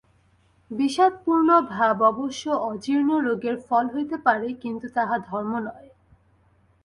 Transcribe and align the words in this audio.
বিষাদপূর্ণ 0.71 1.49
ভাব 1.69 1.97
অবশ্য 2.03 2.43
অজীর্ণ 2.69 3.09
রোগের 3.19 3.55
ফল 3.67 3.85
হইতে 3.93 4.17
পারে, 4.17 4.47
কিন্তু 4.53 4.85
তাহা 4.95 5.15
ধর্ম 5.29 5.53
নয়। 5.59 5.89